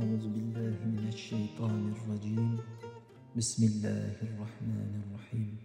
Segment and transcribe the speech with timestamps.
[0.00, 2.56] أعوذ بالله من الشيطان الرجيم
[3.36, 5.56] بسم الله الرحمن الرحيم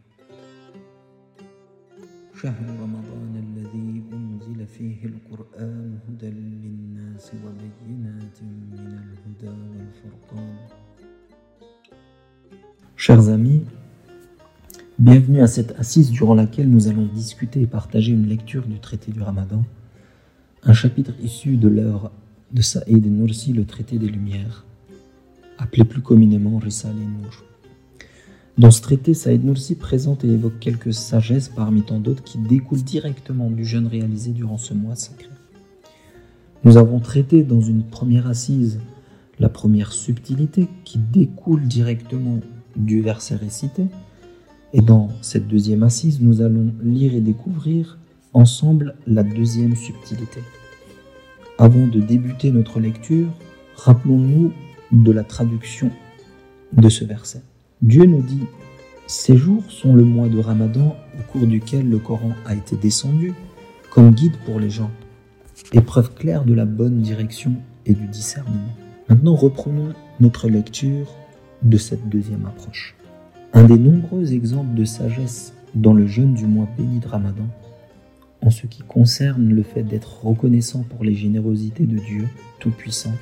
[2.41, 10.55] شهر رمضان الذي أنزل فيه القرآن هدى للناس وبينات من الهدى والفرقان
[12.97, 13.63] Chers amis,
[14.99, 19.11] bienvenue à cette assise durant laquelle nous allons discuter et partager une lecture du traité
[19.11, 19.63] du Ramadan,
[20.63, 22.11] un chapitre issu de l'œuvre
[22.52, 24.64] de Saïd Nursi, le traité des Lumières,
[25.58, 27.44] appelé plus communément Risale Nur.
[28.58, 32.82] Dans ce traité, Saïd Nursi présente et évoque quelques sagesses parmi tant d'autres qui découlent
[32.82, 35.28] directement du jeûne réalisé durant ce mois sacré.
[36.64, 38.80] Nous avons traité dans une première assise
[39.38, 42.40] la première subtilité qui découle directement
[42.74, 43.86] du verset récité,
[44.72, 47.98] et dans cette deuxième assise, nous allons lire et découvrir
[48.32, 50.40] ensemble la deuxième subtilité.
[51.58, 53.28] Avant de débuter notre lecture,
[53.76, 54.52] rappelons-nous
[54.92, 55.90] de la traduction
[56.74, 57.40] de ce verset.
[57.80, 58.44] Dieu nous dit
[59.06, 63.32] Ces jours sont le mois de Ramadan au cours duquel le Coran a été descendu
[63.90, 64.90] comme guide pour les gens,
[65.72, 67.54] épreuve claire de la bonne direction
[67.86, 68.74] et du discernement.
[69.08, 71.06] Maintenant, reprenons notre lecture
[71.62, 72.94] de cette deuxième approche.
[73.54, 77.48] Un des nombreux exemples de sagesse dans le jeûne du mois béni de Ramadan
[78.42, 82.28] en ce qui concerne le fait d'être reconnaissant pour les générosités de Dieu
[82.60, 83.14] Tout-Puissant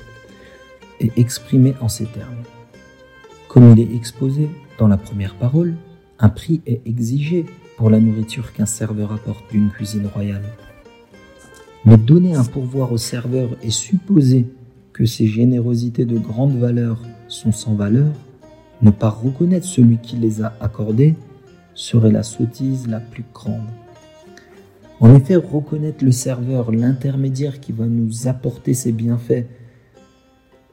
[0.99, 2.43] est exprimé en ces termes.
[3.47, 5.75] Comme il est exposé dans la première parole,
[6.19, 7.45] un prix est exigé
[7.77, 10.43] pour la nourriture qu'un serveur apporte d'une cuisine royale.
[11.85, 14.47] Mais donner un pourvoir au serveur et supposer
[14.93, 18.11] que ces générosités de grande valeur sont sans valeur,
[18.81, 21.15] ne pas reconnaître celui qui les a accordées,
[21.73, 23.67] serait la sottise la plus grande.
[25.01, 29.45] En effet, reconnaître le serveur, l'intermédiaire qui va nous apporter ses bienfaits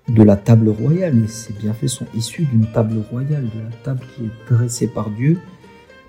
[0.09, 4.01] de la table royale, et ces bienfaits sont issus d'une table royale, de la table
[4.15, 5.39] qui est dressée par Dieu,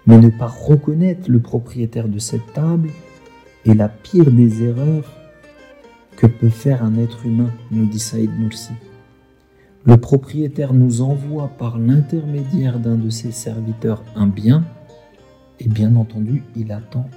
[0.06, 2.90] mais ne pas reconnaître le propriétaire de cette table
[3.66, 5.12] est la pire des erreurs
[6.16, 8.74] que peut faire un être humain, nous dit Saïd Nursi.
[9.86, 14.64] Le propriétaire nous envoie par l'intermédiaire d'un de ses serviteurs un bien,
[15.60, 17.10] et bien entendu, il attend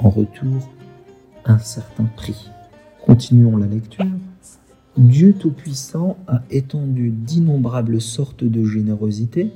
[0.00, 0.70] en retour
[1.44, 2.50] un certain prix.
[3.04, 4.06] Continuons la lecture.
[4.96, 9.50] Dieu Tout-Puissant a étendu d'innombrables sortes de générosité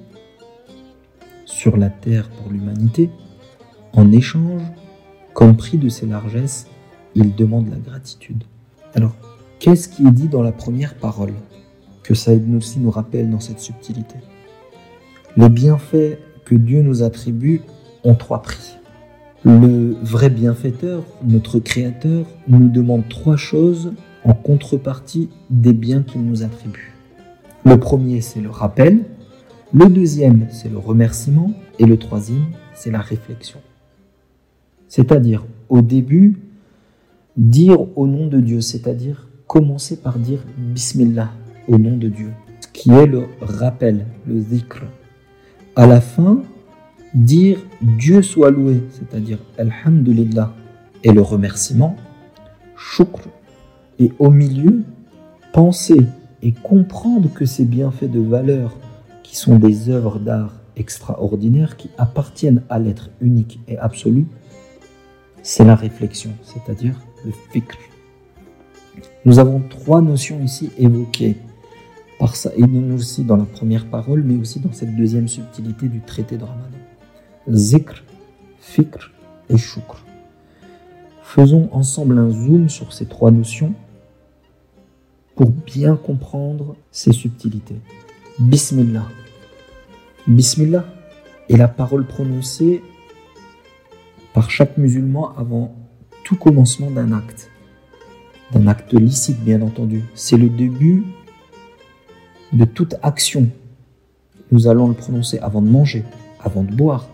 [1.45, 3.11] sur la terre pour l'humanité.
[3.93, 4.63] En échange,
[5.33, 6.67] comme prix de ses largesses,
[7.15, 8.45] il demande la gratitude.
[8.95, 9.15] Alors,
[9.61, 11.33] qu'est-ce qui est dit dans la première parole
[12.03, 14.17] que Saïd Nursi nous rappelle dans cette subtilité?
[15.37, 17.63] Les bienfaits que Dieu nous attribue
[18.03, 18.77] ont trois prix.
[19.45, 23.93] Le vrai bienfaiteur, notre Créateur, nous demande trois choses
[24.25, 26.93] en contrepartie des biens qu'il nous attribue.
[27.65, 29.05] Le premier, c'est le rappel.
[29.73, 31.53] Le deuxième, c'est le remerciement.
[31.79, 33.61] Et le troisième, c'est la réflexion.
[34.89, 36.41] C'est-à-dire, au début,
[37.37, 41.31] dire au nom de Dieu, c'est-à-dire commencer par dire Bismillah
[41.69, 42.33] au nom de Dieu,
[42.73, 44.83] qui est le rappel, le zikr.
[45.77, 46.43] À la fin,
[47.15, 50.55] dire Dieu soit loué, c'est-à-dire Alhamdulillah,
[51.05, 51.97] et le remerciement,
[52.77, 53.21] shukr,
[53.99, 54.83] et au milieu,
[55.53, 56.01] penser
[56.43, 58.77] et comprendre que ces bienfaits de valeur,
[59.23, 64.27] qui sont des œuvres d'art extraordinaires, qui appartiennent à l'être unique et absolu,
[65.43, 67.77] c'est la réflexion, c'est-à-dire le fikr.
[69.25, 71.37] Nous avons trois notions ici évoquées
[72.19, 76.37] par Saïd aussi dans la première parole, mais aussi dans cette deuxième subtilité du traité
[76.37, 76.78] de Ramadan
[77.47, 78.03] zikr,
[78.61, 79.13] fikr
[79.49, 80.05] et shukr.
[81.23, 83.75] Faisons ensemble un zoom sur ces trois notions
[85.37, 87.77] pour bien comprendre ces subtilités.
[88.39, 89.07] Bismillah.
[90.27, 90.85] Bismillah
[91.49, 92.83] est la parole prononcée
[94.33, 95.75] par chaque musulman avant
[96.25, 97.51] tout commencement d'un acte.
[98.53, 100.05] D'un acte licite, bien entendu.
[100.15, 101.05] C'est le début
[102.53, 103.49] de toute action.
[104.51, 106.05] Nous allons le prononcer avant de manger,
[106.41, 107.07] avant de boire,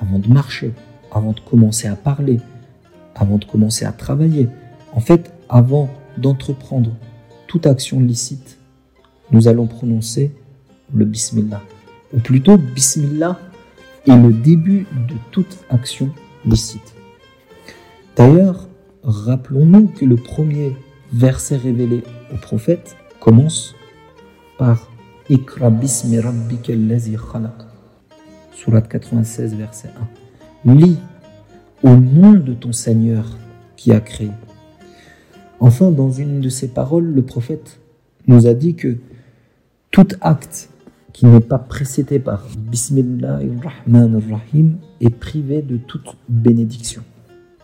[0.00, 0.72] avant de marcher,
[1.12, 2.40] avant de commencer à parler,
[3.14, 4.48] avant de commencer à travailler.
[4.92, 6.90] En fait, avant d'entreprendre
[7.46, 8.58] toute action licite,
[9.30, 10.32] nous allons prononcer
[10.94, 11.62] le Bismillah.
[12.12, 13.38] Ou plutôt, Bismillah
[14.06, 16.10] est le début de toute action
[16.44, 16.94] licite.
[18.16, 18.68] D'ailleurs,
[19.02, 20.76] rappelons-nous que le premier
[21.12, 22.02] verset révélé
[22.32, 23.74] au prophète commence
[24.58, 24.90] par
[25.28, 27.69] Ikra bismi rabbika khalaq.
[28.62, 29.88] Surat 96, verset
[30.66, 30.74] 1.
[30.74, 30.98] Lis
[31.82, 33.38] au nom de ton Seigneur
[33.74, 34.28] qui a créé.
[35.60, 37.80] Enfin, dans une de ses paroles, le prophète
[38.26, 38.98] nous a dit que
[39.90, 40.68] tout acte
[41.14, 47.02] qui n'est pas précédé par Bismillahirrahmanirrahim est privé de toute bénédiction.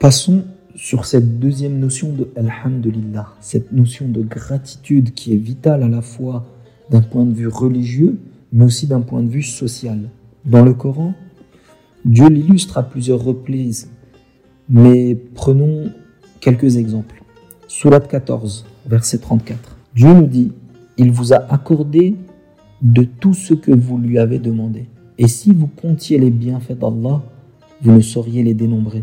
[0.01, 0.45] Passons
[0.77, 6.01] sur cette deuxième notion de Alhamdulillah, cette notion de gratitude qui est vitale à la
[6.01, 6.47] fois
[6.89, 8.19] d'un point de vue religieux,
[8.51, 10.09] mais aussi d'un point de vue social.
[10.47, 11.13] Dans le Coran,
[12.05, 13.91] Dieu l'illustre à plusieurs reprises,
[14.69, 15.91] mais prenons
[16.41, 17.21] quelques exemples.
[17.67, 19.77] Surat 14, verset 34.
[19.97, 20.53] Dieu nous dit,
[20.99, 22.15] il vous a accordé
[22.81, 24.87] de tout ce que vous lui avez demandé.
[25.19, 27.23] Et si vous comptiez les bienfaits d'Allah,
[27.83, 29.03] vous ne sauriez les dénombrer.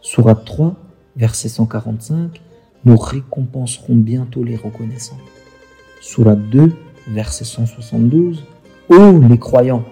[0.00, 0.76] Surat 3,
[1.16, 2.40] verset 145,
[2.84, 5.18] nous récompenserons bientôt les reconnaissants.
[6.00, 6.72] Surat 2,
[7.08, 8.44] verset 172,
[8.90, 9.82] Ô les croyants,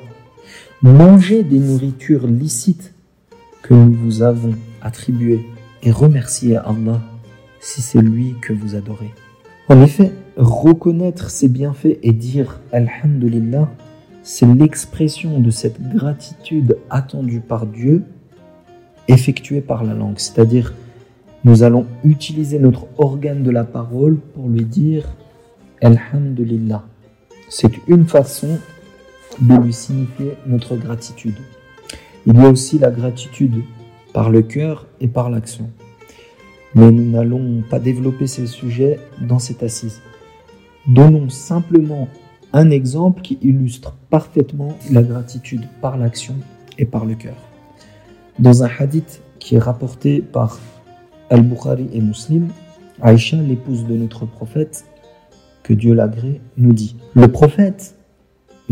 [0.83, 2.93] mangez des nourritures licites
[3.63, 5.47] que nous vous avons attribuées
[5.85, 7.01] et remerciez Allah
[7.61, 9.15] si c'est lui que vous adorez.
[9.69, 13.69] En effet, reconnaître ses bienfaits et dire Alhamdulillah,
[14.25, 18.03] c'est l'expression de cette gratitude attendue par Dieu,
[19.07, 20.19] effectuée par la langue.
[20.19, 20.75] C'est-à-dire,
[21.45, 25.07] nous allons utiliser notre organe de la parole pour lui dire
[25.81, 26.83] Alhamdulillah.
[27.49, 28.59] C'est une façon
[29.41, 31.37] de lui signifier notre gratitude.
[32.27, 33.63] Il y a aussi la gratitude
[34.13, 35.71] par le cœur et par l'action.
[36.75, 40.01] Mais nous n'allons pas développer ces sujets dans cette assise.
[40.87, 42.09] Donnons simplement
[42.53, 46.37] un exemple qui illustre parfaitement la gratitude par l'action
[46.79, 47.37] et par le cœur.
[48.39, 50.61] Dans un hadith qui est rapporté par
[51.31, 52.49] Al-Bukhari et Muslim,
[53.01, 54.85] Aïcha, l'épouse de notre prophète,
[55.63, 57.97] que Dieu l'agrée, nous dit Le prophète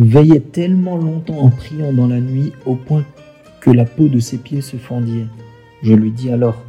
[0.05, 3.05] veillait tellement longtemps en priant dans la nuit au point
[3.61, 5.27] que la peau de ses pieds se fendait.
[5.83, 6.65] Je lui dis alors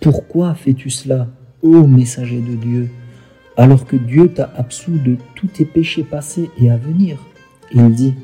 [0.00, 1.28] pourquoi fais-tu cela,
[1.62, 2.88] ô messager de Dieu,
[3.56, 7.18] alors que Dieu t'a absous de tous tes péchés passés et à venir
[7.72, 8.14] Il dit,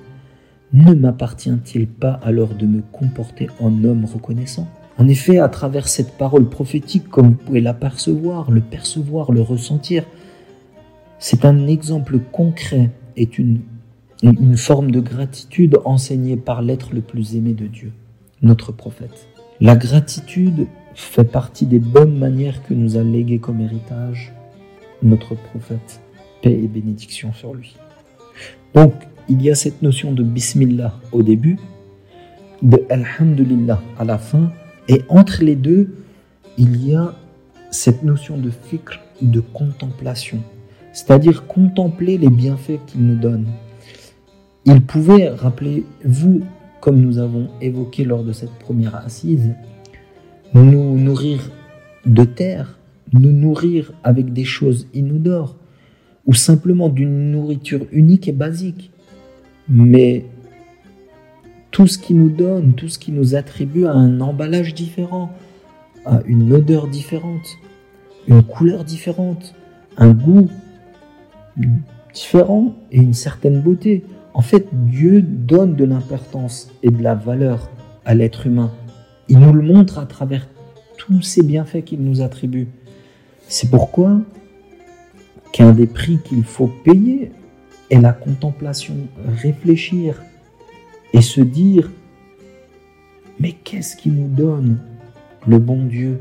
[0.72, 4.66] ne m'appartient-il pas alors de me comporter en homme reconnaissant?
[4.96, 10.04] En effet, à travers cette parole prophétique, comme vous pouvez l'apercevoir, le percevoir, le ressentir,
[11.20, 13.60] c'est un exemple concret et une,
[14.22, 17.92] une forme de gratitude enseignée par l'être le plus aimé de Dieu,
[18.42, 19.28] notre prophète.
[19.60, 24.32] La gratitude fait partie des bonnes manières que nous a léguées comme héritage
[25.02, 26.00] notre prophète.
[26.42, 27.76] Paix et bénédiction sur lui.
[28.74, 28.94] Donc,
[29.28, 31.58] il y a cette notion de Bismillah au début,
[32.62, 34.52] de Alhamdulillah à la fin,
[34.88, 35.94] et entre les deux,
[36.56, 37.14] il y a
[37.70, 40.38] cette notion de fikr, de contemplation,
[40.92, 43.46] c'est-à-dire contempler les bienfaits qu'il nous donne.
[44.64, 46.42] Il pouvait, rappelez-vous,
[46.80, 49.54] comme nous avons évoqué lors de cette première assise,
[50.54, 51.50] nous nourrir
[52.06, 52.78] de terre,
[53.12, 55.56] nous nourrir avec des choses inodores,
[56.26, 58.90] ou simplement d'une nourriture unique et basique.
[59.68, 60.26] Mais
[61.70, 65.30] tout ce qui nous donne, tout ce qui nous attribue à un emballage différent,
[66.04, 67.56] à une odeur différente,
[68.26, 69.54] une couleur différente,
[69.96, 70.48] un goût
[72.14, 74.04] différent et une certaine beauté.
[74.34, 77.70] En fait, Dieu donne de l'importance et de la valeur
[78.04, 78.70] à l'être humain
[79.28, 80.48] il nous le montre à travers
[80.96, 82.68] tous ces bienfaits qu'il nous attribue.
[83.46, 84.20] C'est pourquoi
[85.52, 87.30] qu'un des prix qu'il faut payer
[87.90, 88.94] est la contemplation,
[89.26, 90.22] réfléchir
[91.12, 91.90] et se dire,
[93.38, 94.78] mais qu'est-ce qui nous donne
[95.46, 96.20] le bon Dieu?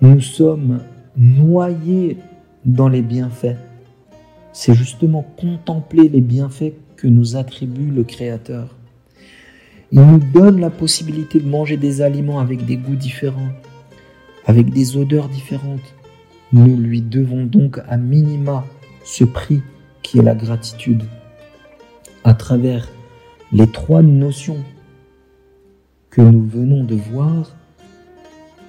[0.00, 0.80] Nous sommes
[1.16, 2.18] noyés
[2.64, 3.56] dans les bienfaits.
[4.52, 8.76] C'est justement contempler les bienfaits que nous attribue le Créateur.
[9.92, 13.52] Il nous donne la possibilité de manger des aliments avec des goûts différents,
[14.46, 15.94] avec des odeurs différentes.
[16.52, 18.64] Nous lui devons donc à minima
[19.04, 19.62] ce prix
[20.02, 21.04] qui est la gratitude.
[22.24, 22.88] À travers
[23.52, 24.62] les trois notions
[26.10, 27.54] que nous venons de voir,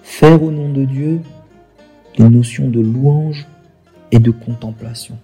[0.04, 1.20] faire au nom de Dieu
[2.18, 3.48] les notions de louange
[4.12, 5.18] et de contemplation.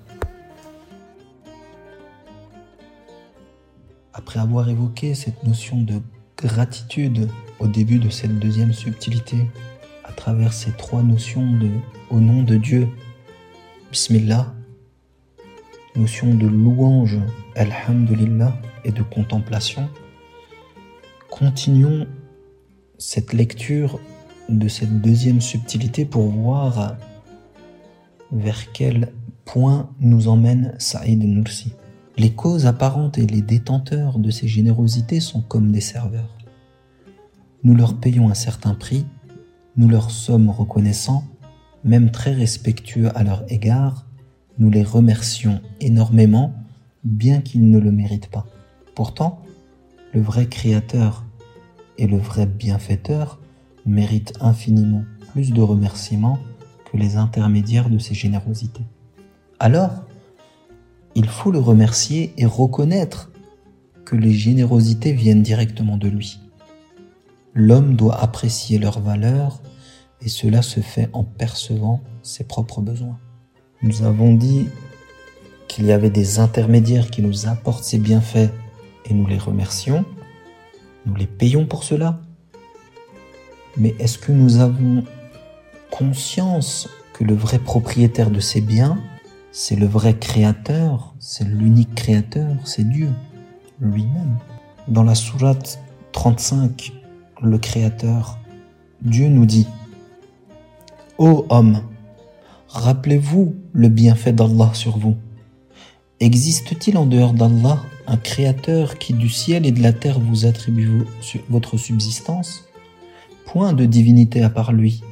[4.14, 6.02] Après avoir évoqué cette notion de
[6.38, 9.48] gratitude au début de cette deuxième subtilité,
[10.04, 11.70] à travers ces trois notions de
[12.10, 12.90] au nom de Dieu,
[13.92, 14.54] Bismillah,
[15.96, 17.20] notion de louange,
[17.56, 19.90] Alhamdulillah, et de contemplation,
[21.30, 22.08] continuons
[22.98, 24.00] cette lecture
[24.50, 26.98] de cette deuxième subtilité pour voir
[28.32, 29.14] vers quel
[29.46, 31.74] point nous emmène Saïd Nursi.
[32.18, 36.38] Les causes apparentes et les détenteurs de ces générosités sont comme des serveurs.
[37.64, 39.06] Nous leur payons un certain prix,
[39.78, 41.24] nous leur sommes reconnaissants,
[41.84, 44.06] même très respectueux à leur égard,
[44.60, 46.54] nous les remercions énormément,
[47.04, 48.46] bien qu'ils ne le méritent pas.
[48.94, 49.42] Pourtant,
[50.14, 51.26] le vrai créateur
[51.98, 53.40] et le vrai bienfaiteur
[53.86, 56.40] méritent infiniment plus de remerciements
[56.92, 58.86] que les intermédiaires de ses générosités.
[59.60, 60.04] Alors,
[61.16, 63.32] il faut le remercier et reconnaître
[64.06, 66.40] que les générosités viennent directement de lui.
[67.54, 69.62] L'homme doit apprécier leur valeur
[70.22, 73.20] et cela se fait en percevant ses propres besoins.
[73.82, 74.68] Nous avons dit
[75.68, 78.52] qu'il y avait des intermédiaires qui nous apportent ces bienfaits
[79.06, 80.06] et nous les remercions,
[81.06, 82.22] nous les payons pour cela.
[83.78, 85.04] Mais est-ce que nous avons
[85.90, 89.00] conscience que le vrai propriétaire de ces biens,
[89.52, 93.10] c'est le vrai créateur, c'est l'unique créateur, c'est Dieu
[93.82, 94.38] lui-même.
[94.88, 95.80] Dans la sourate
[96.14, 96.94] 35,
[97.42, 98.40] le créateur,
[99.02, 99.68] Dieu nous dit
[101.18, 101.82] Ô homme,
[102.70, 105.18] rappelez-vous le bienfait d'Allah sur vous.
[106.22, 111.04] Existe-t-il en dehors d'Allah un créateur qui du ciel et de la terre vous attribue
[111.50, 112.66] votre subsistance?
[113.46, 115.04] Point de divinité à part lui.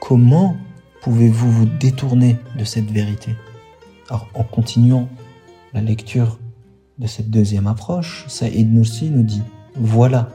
[0.00, 0.56] Comment
[1.02, 3.36] pouvez-vous vous détourner de cette vérité?
[4.12, 5.08] Alors, en continuant
[5.72, 6.38] la lecture
[6.98, 9.40] de cette deuxième approche, Saïd Nursi nous dit
[9.74, 10.28] Voilà,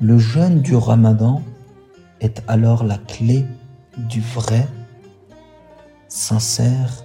[0.00, 1.42] le jeûne du ramadan
[2.22, 3.44] est alors la clé
[4.08, 4.66] du vrai,
[6.08, 7.04] sincère,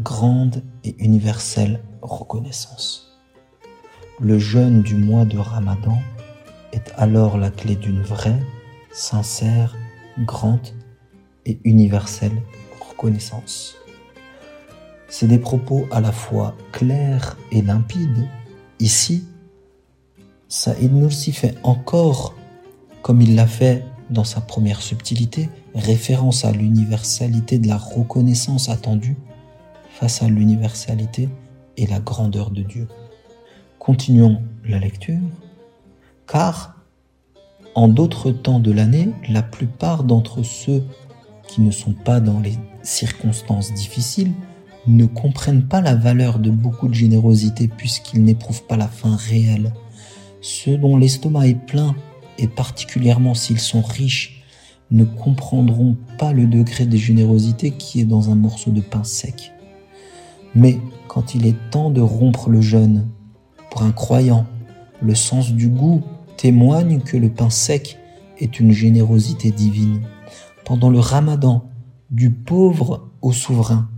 [0.00, 3.18] grande et universelle reconnaissance.
[4.20, 5.96] Le jeûne du mois de Ramadan
[6.74, 8.42] est alors la clé d'une vraie,
[8.92, 9.74] sincère,
[10.18, 10.68] grande
[11.46, 12.42] et universelle
[12.78, 13.78] reconnaissance.
[15.08, 18.28] C'est des propos à la fois clairs et limpides.
[18.78, 19.24] Ici,
[20.48, 22.34] Saïd Nursi fait encore,
[23.02, 29.16] comme il l'a fait dans sa première subtilité, référence à l'universalité de la reconnaissance attendue
[29.90, 31.28] face à l'universalité
[31.76, 32.86] et la grandeur de Dieu.
[33.78, 35.20] Continuons la lecture,
[36.26, 36.76] car
[37.74, 40.84] en d'autres temps de l'année, la plupart d'entre ceux
[41.46, 44.32] qui ne sont pas dans les circonstances difficiles
[44.88, 49.74] ne comprennent pas la valeur de beaucoup de générosité puisqu'ils n'éprouvent pas la faim réelle.
[50.40, 51.94] Ceux dont l'estomac est plein,
[52.38, 54.42] et particulièrement s'ils sont riches,
[54.90, 59.52] ne comprendront pas le degré de générosité qui est dans un morceau de pain sec.
[60.54, 60.78] Mais
[61.08, 63.08] quand il est temps de rompre le jeûne,
[63.70, 64.46] pour un croyant,
[65.02, 66.02] le sens du goût
[66.36, 67.98] témoigne que le pain sec
[68.38, 70.00] est une générosité divine.
[70.64, 71.68] Pendant le ramadan,
[72.10, 73.90] du pauvre au souverain,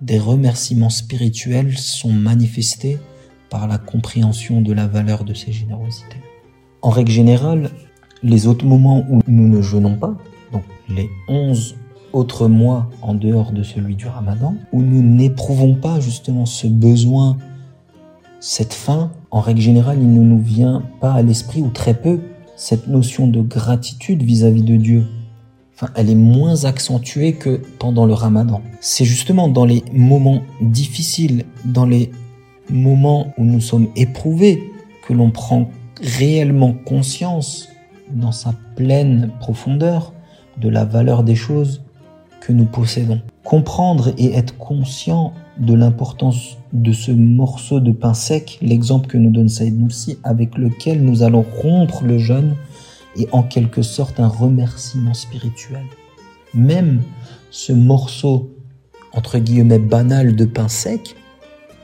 [0.00, 2.98] des remerciements spirituels sont manifestés
[3.50, 6.22] par la compréhension de la valeur de ces générosités.
[6.82, 7.70] En règle générale,
[8.22, 10.16] les autres moments où nous ne jeûnons pas,
[10.52, 11.76] donc les 11
[12.12, 17.36] autres mois en dehors de celui du ramadan, où nous n'éprouvons pas justement ce besoin,
[18.40, 22.20] cette faim, en règle générale, il ne nous vient pas à l'esprit, ou très peu,
[22.56, 25.04] cette notion de gratitude vis-à-vis de Dieu.
[25.82, 28.60] Enfin, elle est moins accentuée que pendant le ramadan.
[28.82, 32.10] C'est justement dans les moments difficiles, dans les
[32.68, 34.62] moments où nous sommes éprouvés,
[35.08, 35.70] que l'on prend
[36.02, 37.70] réellement conscience
[38.10, 40.12] dans sa pleine profondeur
[40.58, 41.80] de la valeur des choses
[42.42, 43.22] que nous possédons.
[43.42, 49.30] Comprendre et être conscient de l'importance de ce morceau de pain sec, l'exemple que nous
[49.30, 52.54] donne Saïd Nursi, avec lequel nous allons rompre le jeûne
[53.16, 55.84] et en quelque sorte un remerciement spirituel.
[56.54, 57.02] Même
[57.50, 58.50] ce morceau,
[59.12, 61.16] entre guillemets, banal de pain sec,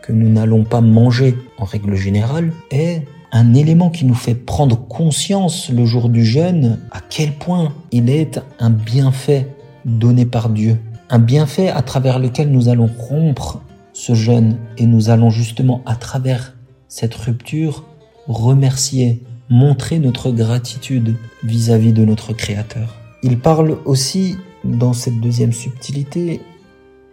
[0.02, 3.02] que nous n'allons pas manger en règle générale, est
[3.32, 8.08] un élément qui nous fait prendre conscience le jour du jeûne à quel point il
[8.08, 9.48] est un bienfait
[9.84, 10.78] donné par Dieu.
[11.10, 13.60] Un bienfait à travers lequel nous allons rompre
[13.92, 16.54] ce jeûne et nous allons justement à travers
[16.88, 17.84] cette rupture
[18.28, 22.96] remercier, montrer notre gratitude vis-à-vis de notre Créateur.
[23.22, 26.40] Il parle aussi dans cette deuxième subtilité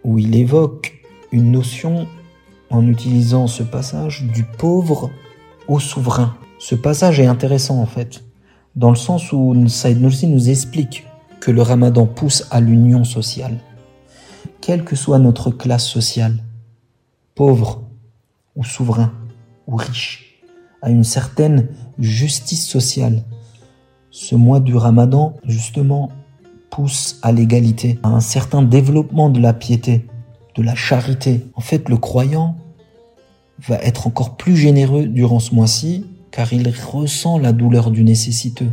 [0.03, 0.93] où il évoque
[1.31, 2.07] une notion
[2.69, 5.11] en utilisant ce passage du pauvre
[5.67, 6.35] au souverain.
[6.59, 8.23] Ce passage est intéressant en fait,
[8.75, 11.05] dans le sens où Saïd Nursi nous explique
[11.39, 13.59] que le ramadan pousse à l'union sociale.
[14.61, 16.37] Quelle que soit notre classe sociale,
[17.35, 17.83] pauvre
[18.55, 19.11] ou souverain
[19.67, 20.41] ou riche,
[20.81, 21.67] à une certaine
[22.00, 23.23] justice sociale.
[24.12, 26.12] Ce mois du ramadan, justement,
[26.69, 30.07] pousse à l'égalité, à un certain développement de la piété,
[30.55, 31.45] de la charité.
[31.55, 32.55] En fait, le croyant
[33.67, 38.71] va être encore plus généreux durant ce mois-ci car il ressent la douleur du nécessiteux.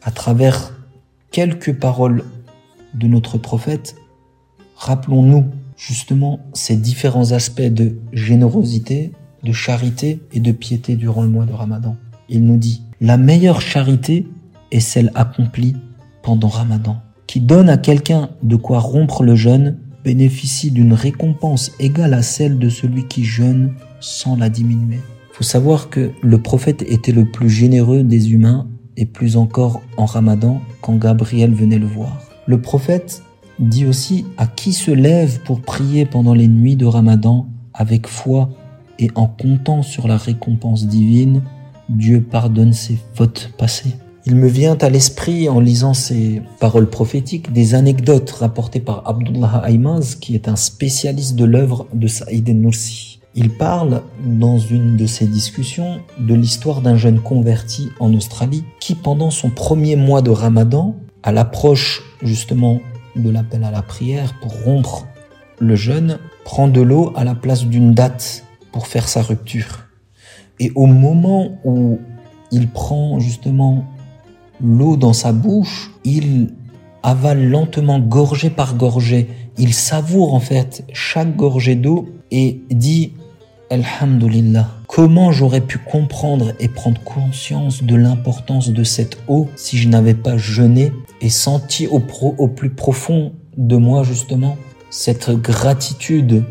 [0.00, 0.72] À travers
[1.32, 2.24] quelques paroles
[2.94, 3.96] de notre prophète,
[4.76, 9.12] rappelons-nous justement ces différents aspects de générosité,
[9.44, 11.96] de charité et de piété durant le mois de Ramadan.
[12.28, 14.26] Il nous dit, la meilleure charité
[14.70, 15.76] est celle accomplie
[16.22, 16.96] pendant Ramadan.
[17.26, 22.58] Qui donne à quelqu'un de quoi rompre le jeûne bénéficie d'une récompense égale à celle
[22.58, 25.00] de celui qui jeûne sans la diminuer.
[25.32, 30.04] Faut savoir que le prophète était le plus généreux des humains et plus encore en
[30.04, 32.20] Ramadan quand Gabriel venait le voir.
[32.46, 33.22] Le prophète
[33.58, 38.50] dit aussi à qui se lève pour prier pendant les nuits de Ramadan avec foi
[38.98, 41.42] et en comptant sur la récompense divine,
[41.88, 43.96] Dieu pardonne ses fautes passées.
[44.26, 49.64] Il me vient à l'esprit, en lisant ces paroles prophétiques, des anecdotes rapportées par Abdullah
[49.68, 53.20] Aymaz, qui est un spécialiste de l'œuvre de Saïd Nursi.
[53.34, 58.94] Il parle, dans une de ses discussions, de l'histoire d'un jeune converti en Australie qui,
[58.94, 62.80] pendant son premier mois de ramadan, à l'approche justement
[63.16, 65.06] de l'appel à la prière pour rompre
[65.58, 69.84] le jeûne, prend de l'eau à la place d'une date pour faire sa rupture.
[70.58, 72.00] Et au moment où
[72.50, 73.84] il prend justement
[74.60, 76.54] l'eau dans sa bouche, il
[77.04, 79.28] avale lentement, gorgée par gorgée.
[79.58, 83.12] Il savoure en fait chaque gorgée d'eau et dit
[83.70, 84.68] Alhamdulillah.
[84.88, 90.14] Comment j'aurais pu comprendre et prendre conscience de l'importance de cette eau si je n'avais
[90.14, 92.02] pas jeûné et senti au,
[92.38, 94.56] au plus profond de moi justement
[94.90, 96.42] cette gratitude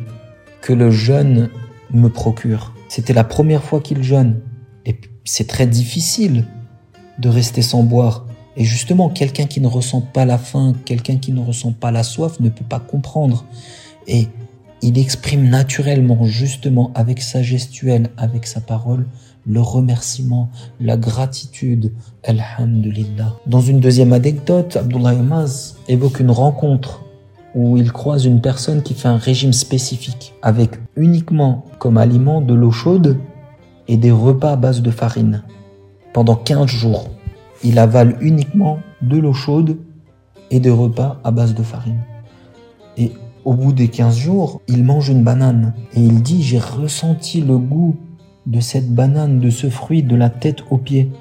[0.61, 1.49] que le jeûne
[1.93, 2.73] me procure.
[2.89, 4.41] C'était la première fois qu'il jeûne
[4.85, 6.45] et c'est très difficile
[7.19, 8.25] de rester sans boire.
[8.57, 12.03] Et justement, quelqu'un qui ne ressent pas la faim, quelqu'un qui ne ressent pas la
[12.03, 13.45] soif ne peut pas comprendre.
[14.07, 14.27] Et
[14.81, 19.07] il exprime naturellement, justement, avec sa gestuelle, avec sa parole,
[19.45, 23.33] le remerciement, la gratitude, Alhamdulillah.
[23.47, 27.03] Dans une deuxième anecdote, Abdullah Imaz évoque une rencontre
[27.55, 32.53] où il croise une personne qui fait un régime spécifique, avec uniquement comme aliment de
[32.53, 33.17] l'eau chaude
[33.87, 35.43] et des repas à base de farine
[36.13, 37.09] pendant 15 jours.
[37.63, 39.77] Il avale uniquement de l'eau chaude
[40.51, 42.01] et des repas à base de farine.
[42.97, 43.11] Et
[43.45, 45.73] au bout des 15 jours, il mange une banane.
[45.95, 47.95] Et il dit, j'ai ressenti le goût
[48.45, 51.11] de cette banane, de ce fruit, de la tête aux pieds.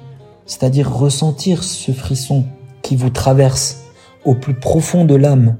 [0.45, 2.45] C'est-à-dire ressentir ce frisson
[2.81, 3.83] qui vous traverse
[4.25, 5.57] au plus profond de l'âme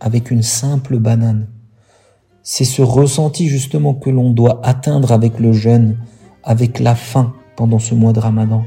[0.00, 1.48] avec une simple banane.
[2.42, 5.98] C'est ce ressenti justement que l'on doit atteindre avec le jeûne,
[6.44, 8.64] avec la faim, pendant ce mois de Ramadan.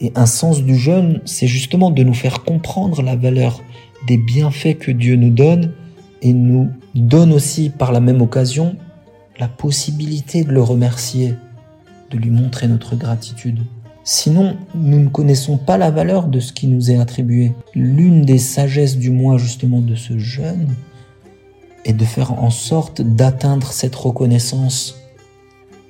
[0.00, 3.60] Et un sens du jeûne, c'est justement de nous faire comprendre la valeur
[4.06, 5.72] des bienfaits que Dieu nous donne
[6.22, 8.76] et nous donne aussi par la même occasion
[9.38, 11.34] la possibilité de le remercier,
[12.10, 13.60] de lui montrer notre gratitude.
[14.04, 17.52] Sinon, nous ne connaissons pas la valeur de ce qui nous est attribué.
[17.74, 20.74] L'une des sagesses du mois justement de ce jeûne
[21.84, 24.96] est de faire en sorte d'atteindre cette reconnaissance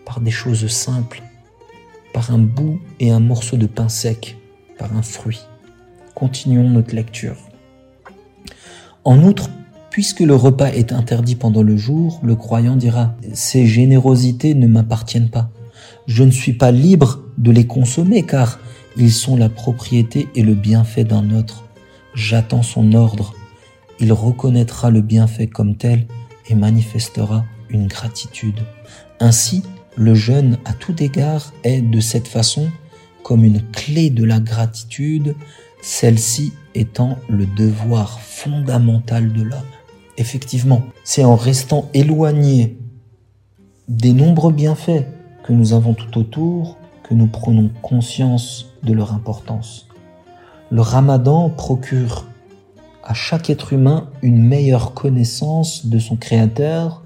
[0.05, 1.23] par des choses simples,
[2.13, 4.37] par un bout et un morceau de pain sec,
[4.79, 5.41] par un fruit.
[6.15, 7.37] Continuons notre lecture.
[9.05, 9.49] En outre,
[9.91, 15.31] puisque le repas est interdit pendant le jour, le croyant dira, ces générosités ne m'appartiennent
[15.31, 15.51] pas.
[16.07, 18.59] Je ne suis pas libre de les consommer car
[18.97, 21.65] ils sont la propriété et le bienfait d'un autre.
[22.15, 23.35] J'attends son ordre.
[24.01, 26.07] Il reconnaîtra le bienfait comme tel
[26.49, 28.61] et manifestera une gratitude.
[29.21, 29.63] Ainsi,
[29.97, 32.71] le jeûne à tout égard est de cette façon
[33.23, 35.37] comme une clé de la gratitude,
[35.81, 39.61] celle-ci étant le devoir fondamental de l'homme.
[40.19, 42.77] Effectivement, c'est en restant éloigné
[43.89, 45.05] des nombreux bienfaits
[45.43, 49.87] que nous avons tout autour que nous prenons conscience de leur importance.
[50.71, 52.27] Le ramadan procure
[53.05, 57.03] à chaque être humain une meilleure connaissance de son Créateur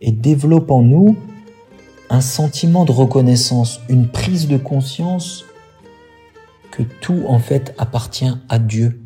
[0.00, 1.16] et développe en nous
[2.08, 5.44] un sentiment de reconnaissance, une prise de conscience
[6.70, 9.00] que tout en fait appartient à Dieu.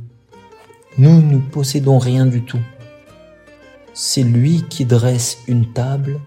[0.98, 2.60] Nous ne possédons rien du tout.
[3.94, 6.20] C'est lui qui dresse une table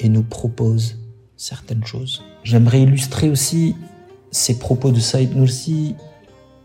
[0.00, 0.96] et nous propose
[1.36, 2.22] certaines choses.
[2.44, 3.76] J'aimerais illustrer aussi
[4.30, 5.94] ces propos de Saïd Nursi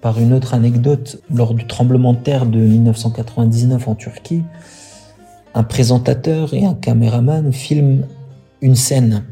[0.02, 1.22] par une autre anecdote.
[1.34, 4.44] Lors du tremblement de terre de 1999 en Turquie,
[5.54, 8.06] un présentateur et un caméraman filment
[8.62, 9.26] une scène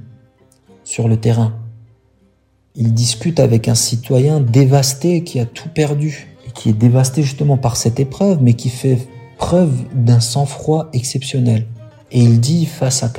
[0.84, 1.54] sur le terrain.
[2.75, 7.58] Il discute avec un citoyen dévasté qui a tout perdu et qui est dévasté justement
[7.58, 11.65] par cette épreuve, mais qui fait preuve d'un sang-froid exceptionnel.
[12.12, 13.12] Et il dit face à,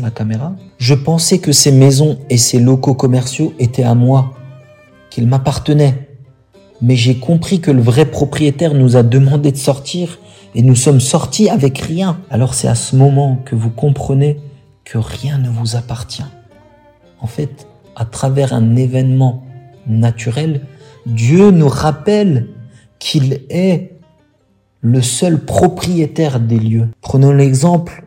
[0.00, 4.34] la caméra, je pensais que ces maisons et ces locaux commerciaux étaient à moi,
[5.10, 6.08] qu'ils m'appartenaient.
[6.82, 10.18] Mais j'ai compris que le vrai propriétaire nous a demandé de sortir
[10.54, 12.20] et nous sommes sortis avec rien.
[12.30, 14.40] Alors c'est à ce moment que vous comprenez
[14.84, 16.24] que rien ne vous appartient.
[17.20, 19.44] En fait, à travers un événement
[19.86, 20.62] naturel,
[21.06, 22.48] Dieu nous rappelle
[22.98, 23.92] qu'il est
[24.80, 26.88] le seul propriétaire des lieux.
[27.00, 28.04] Prenons l'exemple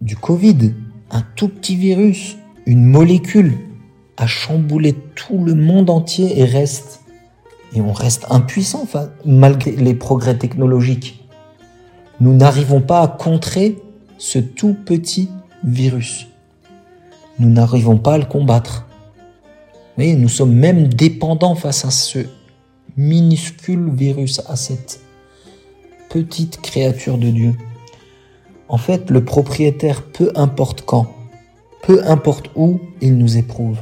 [0.00, 0.74] du Covid,
[1.10, 2.36] un tout petit virus,
[2.66, 3.58] une molécule
[4.16, 7.00] a chamboulé tout le monde entier et reste
[7.74, 8.86] et on reste impuissant
[9.24, 11.24] malgré les progrès technologiques.
[12.20, 13.78] Nous n'arrivons pas à contrer
[14.18, 15.30] ce tout petit
[15.64, 16.26] virus.
[17.38, 18.86] Nous n'arrivons pas à le combattre.
[19.98, 22.18] Et nous sommes même dépendants face à ce
[22.96, 25.00] minuscule virus, à cette
[26.08, 27.54] petite créature de Dieu.
[28.70, 31.08] En fait, le propriétaire, peu importe quand,
[31.82, 33.78] peu importe où, il nous éprouve.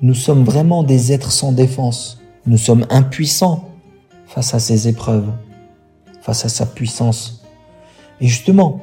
[0.00, 2.20] Nous sommes vraiment des êtres sans défense.
[2.46, 3.68] Nous sommes impuissants
[4.28, 5.32] face à ces épreuves,
[6.22, 7.42] face à sa puissance.
[8.20, 8.80] Et justement,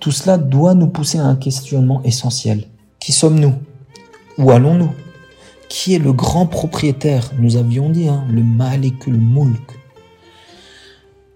[0.00, 2.66] tout cela doit nous pousser à un questionnement essentiel.
[2.98, 3.54] Qui sommes-nous?
[4.36, 4.90] Où allons-nous?
[5.68, 7.30] Qui est le grand propriétaire?
[7.38, 9.78] Nous avions dit, hein, le Malekul Mulk.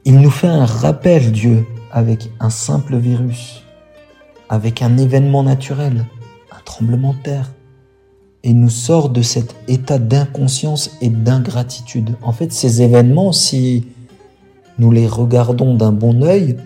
[0.05, 3.63] Il nous fait un rappel, Dieu, avec un simple virus,
[4.49, 6.05] avec un événement naturel,
[6.51, 7.51] un tremblement de terre,
[8.43, 12.17] et nous sort de cet état d'inconscience et d'ingratitude.
[12.23, 13.87] En fait, ces événements, si
[14.79, 16.57] nous les regardons d'un bon œil,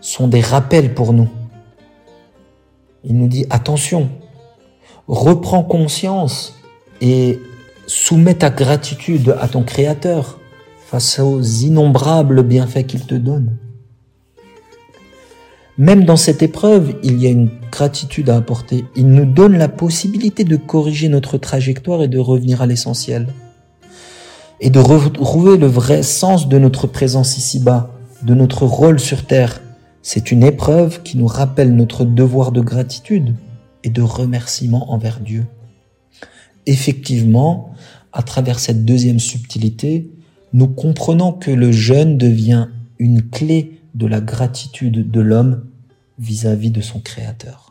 [0.00, 1.28] sont des rappels pour nous.
[3.04, 4.10] Il nous dit attention,
[5.06, 6.54] reprends conscience
[7.00, 7.38] et
[7.86, 10.38] soumets ta gratitude à ton Créateur
[10.86, 13.56] face aux innombrables bienfaits qu'il te donne.
[15.80, 18.84] Même dans cette épreuve, il y a une gratitude à apporter.
[18.96, 23.28] Il nous donne la possibilité de corriger notre trajectoire et de revenir à l'essentiel.
[24.60, 29.62] Et de retrouver le vrai sens de notre présence ici-bas, de notre rôle sur Terre.
[30.02, 33.34] C'est une épreuve qui nous rappelle notre devoir de gratitude
[33.82, 35.46] et de remerciement envers Dieu.
[36.66, 37.72] Effectivement,
[38.12, 40.10] à travers cette deuxième subtilité,
[40.52, 42.66] nous comprenons que le jeûne devient
[42.98, 45.62] une clé de la gratitude de l'homme
[46.20, 47.68] vis-à-vis de son Créateur.